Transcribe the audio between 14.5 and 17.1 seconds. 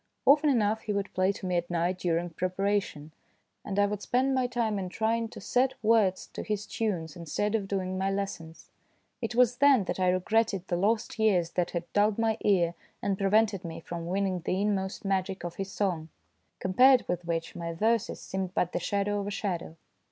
inmost magic of his song, compared